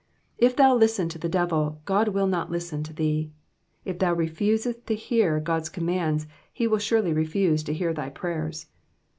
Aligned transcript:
If 0.39 0.55
thou 0.55 0.73
listen 0.73 1.09
to 1.09 1.19
the 1.19 1.29
devil, 1.29 1.79
God 1.85 2.07
will 2.07 2.25
not 2.25 2.49
listen 2.49 2.81
to 2.85 2.91
thee. 2.91 3.29
If 3.85 3.99
thou 3.99 4.13
refusest 4.15 4.87
to 4.87 4.95
hear 4.95 5.39
God's 5.39 5.69
commands, 5.69 6.25
ho 6.57 6.69
will 6.69 6.79
surely 6.79 7.13
refuse 7.13 7.61
to 7.65 7.73
hear 7.75 7.93
thy 7.93 8.09
prayers. 8.09 8.65